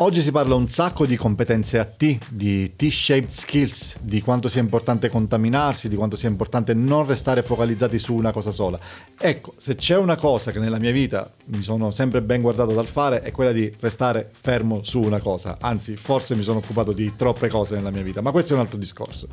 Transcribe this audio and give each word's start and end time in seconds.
Oggi 0.00 0.22
si 0.22 0.30
parla 0.30 0.54
un 0.54 0.68
sacco 0.68 1.06
di 1.06 1.16
competenze 1.16 1.76
a 1.76 1.84
T, 1.84 2.18
di 2.30 2.76
T-shaped 2.76 3.32
skills, 3.32 3.96
di 4.00 4.20
quanto 4.20 4.48
sia 4.48 4.60
importante 4.60 5.08
contaminarsi, 5.08 5.88
di 5.88 5.96
quanto 5.96 6.14
sia 6.14 6.28
importante 6.28 6.72
non 6.72 7.04
restare 7.04 7.42
focalizzati 7.42 7.98
su 7.98 8.14
una 8.14 8.30
cosa 8.30 8.52
sola. 8.52 8.78
Ecco, 9.18 9.54
se 9.56 9.74
c'è 9.74 9.96
una 9.96 10.14
cosa 10.14 10.52
che 10.52 10.60
nella 10.60 10.78
mia 10.78 10.92
vita 10.92 11.28
mi 11.46 11.64
sono 11.64 11.90
sempre 11.90 12.22
ben 12.22 12.42
guardato 12.42 12.74
dal 12.74 12.86
fare 12.86 13.22
è 13.22 13.32
quella 13.32 13.50
di 13.50 13.74
restare 13.80 14.30
fermo 14.40 14.84
su 14.84 15.00
una 15.00 15.18
cosa. 15.18 15.56
Anzi, 15.60 15.96
forse 15.96 16.36
mi 16.36 16.44
sono 16.44 16.58
occupato 16.58 16.92
di 16.92 17.16
troppe 17.16 17.48
cose 17.48 17.74
nella 17.74 17.90
mia 17.90 18.02
vita, 18.02 18.20
ma 18.20 18.30
questo 18.30 18.52
è 18.52 18.54
un 18.54 18.62
altro 18.62 18.78
discorso. 18.78 19.26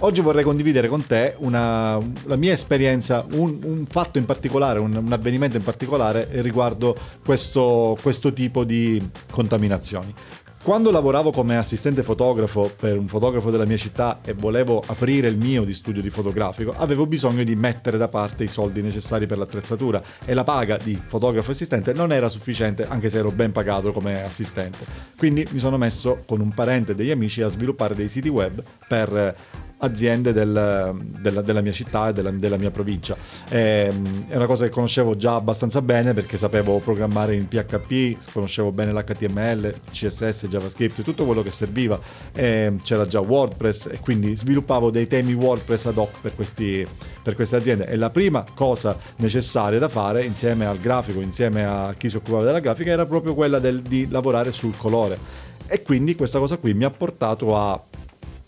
Oggi 0.00 0.20
vorrei 0.20 0.44
condividere 0.44 0.88
con 0.88 1.06
te 1.06 1.36
una, 1.38 1.98
la 2.24 2.36
mia 2.36 2.52
esperienza, 2.52 3.24
un, 3.32 3.60
un 3.62 3.86
fatto 3.86 4.18
in 4.18 4.26
particolare, 4.26 4.78
un, 4.78 4.94
un, 4.94 5.12
avvenimento 5.12 5.56
in 5.56 5.62
particolare 5.62 6.28
riguardo 6.42 6.94
questo, 7.24 7.96
questo 8.02 8.32
tipo 8.34 8.64
di 8.64 9.00
contaminazione 9.30 10.01
situazioni. 10.02 10.14
Quando 10.62 10.92
lavoravo 10.92 11.32
come 11.32 11.56
assistente 11.56 12.04
fotografo 12.04 12.70
per 12.78 12.96
un 12.96 13.08
fotografo 13.08 13.50
della 13.50 13.66
mia 13.66 13.76
città 13.76 14.20
e 14.24 14.32
volevo 14.32 14.80
aprire 14.86 15.26
il 15.26 15.36
mio 15.36 15.64
di 15.64 15.74
studio 15.74 16.00
di 16.00 16.08
fotografico, 16.08 16.72
avevo 16.76 17.04
bisogno 17.04 17.42
di 17.42 17.56
mettere 17.56 17.98
da 17.98 18.06
parte 18.06 18.44
i 18.44 18.48
soldi 18.48 18.80
necessari 18.80 19.26
per 19.26 19.38
l'attrezzatura 19.38 20.00
e 20.24 20.34
la 20.34 20.44
paga 20.44 20.76
di 20.76 20.96
fotografo 21.04 21.50
assistente 21.50 21.92
non 21.92 22.12
era 22.12 22.28
sufficiente 22.28 22.86
anche 22.86 23.08
se 23.08 23.18
ero 23.18 23.32
ben 23.32 23.50
pagato 23.50 23.90
come 23.90 24.22
assistente. 24.22 24.86
Quindi 25.16 25.44
mi 25.50 25.58
sono 25.58 25.78
messo 25.78 26.22
con 26.26 26.40
un 26.40 26.54
parente 26.54 26.92
e 26.92 26.94
degli 26.94 27.10
amici 27.10 27.42
a 27.42 27.48
sviluppare 27.48 27.96
dei 27.96 28.08
siti 28.08 28.28
web 28.28 28.62
per 28.86 29.34
aziende 29.82 30.32
del, 30.32 30.94
della, 31.20 31.42
della, 31.42 31.60
mia 31.60 31.72
città 31.72 32.08
e 32.08 32.12
della, 32.12 32.30
della 32.30 32.56
mia 32.56 32.70
provincia. 32.70 33.16
E, 33.48 33.88
ehm, 33.90 34.28
è 34.28 34.36
una 34.36 34.46
cosa 34.46 34.64
che 34.64 34.70
conoscevo 34.70 35.16
già 35.16 35.34
abbastanza 35.34 35.82
bene 35.82 36.14
perché 36.14 36.36
sapevo 36.36 36.78
programmare 36.78 37.34
in 37.34 37.48
PHP, 37.48 38.32
conoscevo 38.32 38.70
bene 38.70 38.92
l'HTML, 38.92 39.74
CSS, 39.90 40.46
JavaScript, 40.46 41.02
tutto 41.02 41.24
quello 41.24 41.42
che 41.42 41.50
serviva. 41.50 41.98
E 42.32 42.44
ehm, 42.44 42.82
c'era 42.82 43.06
già 43.06 43.20
WordPress 43.20 43.86
e 43.86 43.98
quindi 44.00 44.36
sviluppavo 44.36 44.90
dei 44.90 45.06
temi 45.06 45.34
WordPress 45.34 45.86
ad 45.86 45.98
hoc 45.98 46.20
per, 46.20 46.34
questi, 46.34 46.86
per 47.22 47.34
queste 47.34 47.56
aziende. 47.56 47.86
E 47.86 47.96
la 47.96 48.10
prima 48.10 48.44
cosa 48.54 48.96
necessaria 49.16 49.78
da 49.78 49.88
fare 49.88 50.24
insieme 50.24 50.66
al 50.66 50.78
grafico, 50.78 51.20
insieme 51.20 51.64
a 51.64 51.94
chi 51.96 52.08
si 52.08 52.16
occupava 52.16 52.44
della 52.44 52.60
grafica, 52.60 52.90
era 52.90 53.06
proprio 53.06 53.34
quella 53.34 53.58
del, 53.58 53.82
di 53.82 54.08
lavorare 54.08 54.52
sul 54.52 54.76
colore. 54.76 55.50
E 55.66 55.82
quindi 55.82 56.14
questa 56.14 56.38
cosa 56.38 56.58
qui 56.58 56.74
mi 56.74 56.84
ha 56.84 56.90
portato 56.90 57.56
a 57.56 57.82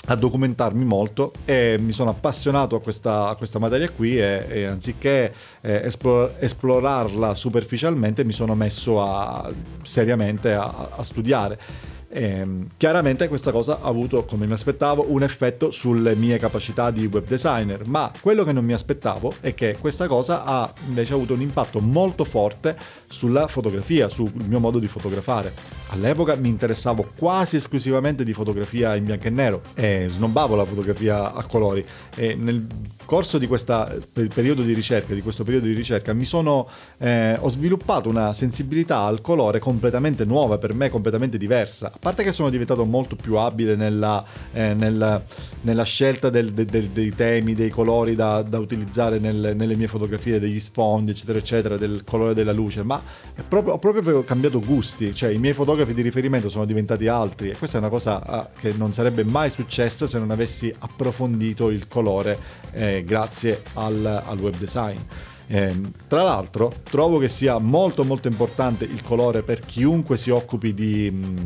a 0.07 0.15
documentarmi 0.15 0.85
molto 0.85 1.33
e 1.45 1.77
mi 1.81 1.93
sono 1.93 2.11
appassionato 2.11 2.77
a 2.77 2.81
questa, 2.81 3.29
a 3.29 3.35
questa 3.37 3.59
materia 3.59 3.91
qui 3.91 4.19
e, 4.19 4.47
e 4.49 4.65
anziché 4.65 5.33
eh, 5.61 5.83
esplor- 5.85 6.35
esplorarla 6.39 7.35
superficialmente 7.35 8.25
mi 8.25 8.33
sono 8.33 8.55
messo 8.55 9.03
a, 9.03 9.51
seriamente 9.83 10.53
a, 10.53 10.91
a 10.97 11.03
studiare 11.03 11.59
ehm, 12.15 12.69
chiaramente 12.77 13.29
questa 13.29 13.51
cosa 13.51 13.81
ha 13.81 13.89
avuto, 13.89 14.25
come 14.25 14.47
mi 14.47 14.53
aspettavo, 14.53 15.07
un 15.09 15.23
effetto 15.23 15.71
sulle 15.71 16.15
mie 16.15 16.39
capacità 16.39 16.91
di 16.91 17.07
web 17.07 17.27
designer, 17.27 17.87
ma 17.87 18.11
quello 18.21 18.45
che 18.45 18.53
non 18.53 18.65
mi 18.65 18.73
aspettavo 18.73 19.35
è 19.41 19.53
che 19.53 19.77
questa 19.79 20.07
cosa 20.07 20.45
ha 20.45 20.73
invece 20.87 21.13
avuto 21.13 21.35
un 21.35 21.41
impatto 21.41 21.81
molto 21.81 22.25
forte 22.25 22.77
sulla 23.07 23.49
fotografia, 23.49 24.09
sul 24.09 24.31
mio 24.47 24.61
modo 24.61 24.79
di 24.79 24.87
fotografare. 24.87 25.53
All'epoca 25.89 26.35
mi 26.37 26.49
interessavo 26.49 27.11
quasi 27.17 27.57
esclusivamente 27.57 28.25
di 28.25 28.33
fotografia 28.33 28.95
in 28.95 29.05
bianco 29.05 29.27
e 29.27 29.31
nero 29.31 29.63
e 29.75 30.07
snobbavo 30.09 30.55
la 30.55 30.65
fotografia 30.65 31.33
a 31.33 31.45
colori 31.45 31.85
e 32.17 32.35
nel 32.35 32.67
corso 33.05 33.39
di 33.39 33.47
questo 33.47 34.03
periodo 34.13 34.63
di 34.63 34.73
ricerca, 34.73 35.15
di 35.15 35.23
questo 35.23 35.45
periodo 35.45 35.67
di 35.67 35.75
ricerca, 35.75 36.13
mi 36.13 36.25
sono, 36.25 36.67
eh, 36.99 37.37
ho 37.39 37.49
sviluppato 37.51 38.09
una 38.09 38.33
sensibilità 38.33 39.01
al 39.01 39.21
colore 39.21 39.59
completamente 39.59 40.25
nuova, 40.25 40.59
per 40.59 40.75
me 40.75 40.89
completamente 40.89 41.37
diversa 41.37 41.93
parte 42.05 42.23
che 42.23 42.33
sono 42.33 42.51
diventato 42.51 42.85
molto 42.85 43.17
più 43.17 43.37
abile 43.37 43.77
nella, 43.77 44.23
eh, 44.53 44.75
nella, 44.75 45.25
nella 45.63 45.85
scelta 45.85 46.29
del, 46.29 46.53
del, 46.53 46.67
del, 46.67 46.89
dei 46.91 47.15
temi, 47.15 47.55
dei 47.55 47.71
colori 47.71 48.15
da, 48.15 48.43
da 48.43 48.59
utilizzare 48.59 49.19
nel, 49.19 49.55
nelle 49.57 49.75
mie 49.75 49.87
fotografie, 49.87 50.39
degli 50.39 50.61
sfondi, 50.61 51.13
eccetera, 51.13 51.39
eccetera, 51.39 51.79
del 51.79 52.05
colore 52.05 52.35
della 52.35 52.53
luce, 52.53 52.83
ma 52.83 53.03
proprio, 53.49 53.73
ho 53.73 53.79
proprio 53.79 54.23
cambiato 54.23 54.61
gusti, 54.61 55.15
cioè 55.15 55.31
i 55.31 55.39
miei 55.39 55.55
fotografi 55.55 55.95
di 55.95 56.03
riferimento 56.03 56.51
sono 56.51 56.67
diventati 56.67 57.07
altri 57.07 57.49
e 57.49 57.57
questa 57.57 57.79
è 57.79 57.81
una 57.81 57.89
cosa 57.89 58.23
ah, 58.23 58.51
che 58.55 58.75
non 58.77 58.93
sarebbe 58.93 59.25
mai 59.25 59.49
successa 59.49 60.07
se 60.07 60.19
non 60.19 60.31
avessi 60.31 60.71
approfondito 60.81 61.71
il 61.71 61.89
colore 61.89 62.39
eh, 62.73 63.03
grazie 63.03 63.63
al, 63.73 64.05
al 64.05 64.39
web 64.39 64.57
design. 64.59 64.99
Eh, 65.47 65.75
tra 66.09 66.23
l'altro 66.23 66.73
trovo 66.85 67.19
che 67.19 67.29
sia 67.29 67.59
molto 67.59 68.03
molto 68.05 68.29
importante 68.29 68.85
il 68.85 69.03
colore 69.03 69.43
per 69.43 69.61
chiunque 69.61 70.17
si 70.17 70.31
occupi 70.31 70.73
di, 70.73 71.11
mm, 71.13 71.37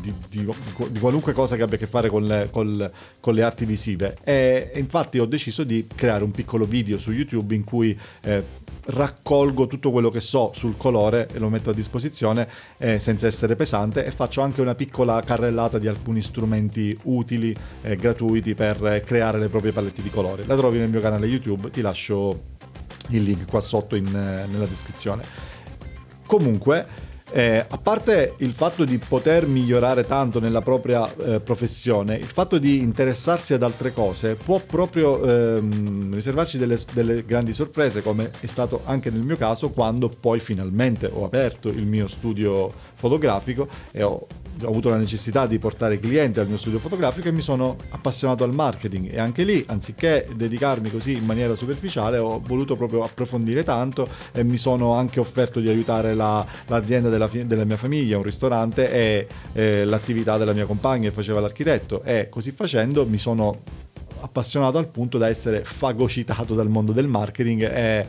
di, 0.00 0.14
di, 0.28 0.48
di 0.90 0.98
qualunque 1.00 1.32
cosa 1.32 1.56
che 1.56 1.62
abbia 1.62 1.74
a 1.74 1.78
che 1.80 1.88
fare 1.88 2.08
con 2.08 2.24
le, 2.24 2.48
con, 2.52 2.88
con 3.18 3.34
le 3.34 3.42
arti 3.42 3.64
visive 3.64 4.16
e, 4.22 4.70
infatti 4.76 5.18
ho 5.18 5.26
deciso 5.26 5.64
di 5.64 5.88
creare 5.92 6.22
un 6.22 6.30
piccolo 6.30 6.66
video 6.66 6.98
su 6.98 7.10
YouTube 7.10 7.52
in 7.56 7.64
cui 7.64 7.98
eh, 8.20 8.44
raccolgo 8.84 9.66
tutto 9.66 9.90
quello 9.90 10.10
che 10.10 10.20
so 10.20 10.52
sul 10.54 10.76
colore 10.76 11.28
e 11.32 11.38
lo 11.38 11.48
metto 11.48 11.70
a 11.70 11.74
disposizione 11.74 12.48
eh, 12.78 13.00
senza 13.00 13.26
essere 13.26 13.56
pesante 13.56 14.04
e 14.04 14.12
faccio 14.12 14.40
anche 14.40 14.60
una 14.60 14.76
piccola 14.76 15.20
carrellata 15.20 15.78
di 15.78 15.88
alcuni 15.88 16.20
strumenti 16.20 16.96
utili 17.04 17.54
e 17.82 17.96
gratuiti 17.96 18.54
per 18.54 18.84
eh, 18.86 19.00
creare 19.00 19.38
le 19.38 19.48
proprie 19.48 19.72
palette 19.72 20.02
di 20.02 20.10
colore. 20.10 20.44
La 20.46 20.56
trovi 20.56 20.78
nel 20.78 20.90
mio 20.90 21.00
canale 21.00 21.26
YouTube, 21.26 21.70
ti 21.70 21.80
lascio 21.80 22.40
il 23.16 23.24
link 23.24 23.48
qua 23.48 23.60
sotto 23.60 23.96
in, 23.96 24.06
eh, 24.06 24.46
nella 24.50 24.66
descrizione. 24.66 25.22
Comunque, 26.26 26.86
eh, 27.32 27.64
a 27.66 27.78
parte 27.78 28.34
il 28.38 28.52
fatto 28.52 28.84
di 28.84 28.98
poter 28.98 29.46
migliorare 29.46 30.04
tanto 30.04 30.38
nella 30.38 30.60
propria 30.60 31.10
eh, 31.16 31.40
professione, 31.40 32.16
il 32.16 32.26
fatto 32.26 32.58
di 32.58 32.78
interessarsi 32.80 33.54
ad 33.54 33.62
altre 33.62 33.92
cose 33.92 34.34
può 34.34 34.60
proprio 34.60 35.22
ehm, 35.24 36.14
riservarci 36.14 36.58
delle, 36.58 36.78
delle, 36.92 37.24
grandi 37.24 37.52
sorprese, 37.52 38.02
come 38.02 38.30
è 38.40 38.46
stato 38.46 38.82
anche 38.84 39.10
nel 39.10 39.22
mio 39.22 39.36
caso 39.36 39.70
quando 39.70 40.08
poi 40.08 40.40
finalmente 40.40 41.10
ho 41.12 41.24
aperto 41.24 41.68
il 41.68 41.86
mio 41.86 42.06
studio 42.06 42.70
fotografico 42.94 43.66
e 43.90 44.02
ho 44.02 44.26
ho 44.60 44.68
avuto 44.68 44.90
la 44.90 44.96
necessità 44.96 45.46
di 45.46 45.58
portare 45.58 45.98
clienti 45.98 46.38
al 46.38 46.46
mio 46.46 46.58
studio 46.58 46.78
fotografico 46.78 47.28
e 47.28 47.32
mi 47.32 47.40
sono 47.40 47.76
appassionato 47.90 48.44
al 48.44 48.54
marketing. 48.54 49.12
E 49.12 49.18
anche 49.18 49.44
lì 49.44 49.64
anziché 49.68 50.26
dedicarmi 50.34 50.90
così 50.90 51.16
in 51.16 51.24
maniera 51.24 51.54
superficiale 51.54 52.18
ho 52.18 52.40
voluto 52.44 52.76
proprio 52.76 53.02
approfondire 53.02 53.64
tanto 53.64 54.06
e 54.32 54.44
mi 54.44 54.56
sono 54.56 54.94
anche 54.94 55.20
offerto 55.20 55.60
di 55.60 55.68
aiutare 55.68 56.14
la, 56.14 56.44
l'azienda 56.66 57.08
della, 57.08 57.21
della, 57.26 57.64
mia 57.64 57.76
famiglia, 57.76 58.16
un 58.16 58.22
ristorante 58.22 58.90
e 58.90 59.26
eh, 59.52 59.84
l'attività 59.84 60.36
della 60.36 60.52
mia 60.52 60.66
compagna 60.66 61.08
che 61.08 61.14
faceva 61.14 61.40
l'architetto 61.40 62.02
e 62.02 62.28
così 62.28 62.52
facendo 62.52 63.06
mi 63.06 63.18
sono 63.18 63.60
appassionato 64.20 64.78
al 64.78 64.88
punto 64.88 65.18
da 65.18 65.28
essere 65.28 65.64
fagocitato 65.64 66.54
dal 66.54 66.68
mondo 66.68 66.92
del 66.92 67.08
marketing 67.08 67.62
e 67.62 68.06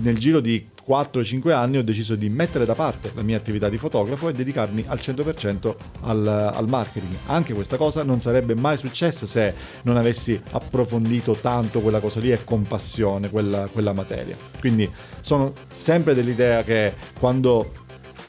nel 0.00 0.18
giro 0.18 0.40
di 0.40 0.72
4-5 0.86 1.50
anni 1.50 1.78
ho 1.78 1.82
deciso 1.82 2.14
di 2.14 2.28
mettere 2.28 2.64
da 2.64 2.74
parte 2.74 3.10
la 3.14 3.22
mia 3.22 3.36
attività 3.36 3.68
di 3.68 3.78
fotografo 3.78 4.28
e 4.28 4.32
dedicarmi 4.32 4.84
al 4.86 4.98
100% 5.00 5.74
al, 6.02 6.26
al, 6.54 6.68
marketing. 6.68 7.16
Anche 7.26 7.54
questa 7.54 7.76
cosa 7.76 8.02
non 8.02 8.20
sarebbe 8.20 8.54
mai 8.54 8.76
successa 8.76 9.26
se 9.26 9.54
non 9.82 9.96
avessi 9.96 10.40
approfondito 10.52 11.32
tanto 11.32 11.80
quella 11.80 12.00
cosa 12.00 12.20
lì 12.20 12.32
e 12.32 12.44
con 12.44 12.62
passione 12.62 13.30
quella, 13.30 13.66
quella 13.72 13.92
materia. 13.92 14.36
Quindi 14.60 14.90
sono 15.20 15.52
sempre 15.68 16.14
dell'idea 16.14 16.62
che 16.62 16.92
quando 17.18 17.70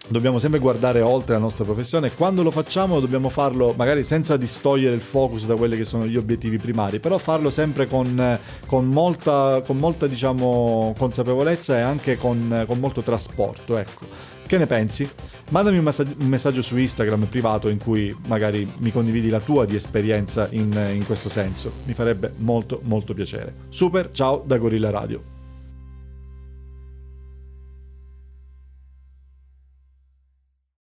dobbiamo 0.08 0.40
sempre 0.40 0.60
guardare 0.60 1.02
oltre 1.02 1.34
la 1.34 1.40
nostra 1.40 1.64
professione. 1.64 2.12
Quando 2.12 2.44
lo 2.44 2.52
facciamo 2.52 3.00
dobbiamo 3.00 3.30
farlo 3.30 3.74
magari 3.76 4.04
senza 4.04 4.38
distogliere 4.38 4.96
il 4.96 5.02
focus 5.02 5.46
da 5.46 5.56
quelli 5.56 5.78
che 5.78 5.86
sono 5.86 6.06
gli 6.06 6.18
obiettivi 6.18 6.58
primari, 6.58 7.00
però 7.00 7.18
farlo 7.18 7.50
sempre 7.50 7.88
con, 7.88 8.40
con 8.66 8.86
molta, 8.88 9.62
con 9.66 9.78
molta 9.78 10.08
diciamo, 10.08 10.94
consapevolezza 10.98 11.78
e 11.78 11.82
anche 11.82 12.18
con, 12.18 12.64
con 12.68 12.80
molto 12.80 13.02
trasporto. 13.02 13.78
Ecco. 13.78 14.34
Che 14.48 14.58
ne 14.60 14.68
pensi? 14.68 15.10
Mandami 15.50 15.80
un 15.80 15.84
messaggio, 15.84 16.14
un 16.20 16.28
messaggio, 16.28 16.62
su 16.62 16.78
Instagram 16.78 17.26
privato 17.26 17.68
in 17.68 17.80
cui 17.80 18.16
magari 18.28 18.72
mi 18.78 18.92
condividi 18.92 19.30
la 19.30 19.40
tua 19.40 19.66
di 19.66 19.76
esperienza 19.76 20.48
in, 20.52 20.72
in 20.94 21.04
questo 21.06 21.30
senso. 21.30 21.72
Mi 21.86 21.96
farebbe 21.96 22.32
molto 22.38 22.80
molto 22.84 23.16
piacere. 23.16 23.54
Super, 23.70 24.12
ciao 24.12 24.44
da 24.46 24.58
Gorilla 24.58 24.92
Radio. 24.92 25.35